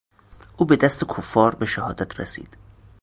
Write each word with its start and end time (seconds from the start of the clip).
او 0.57 0.65
به 0.65 0.75
دست 0.75 1.03
کفار 1.05 1.55
به 1.55 1.65
شهادت 1.65 2.19
رسید. 2.19 2.57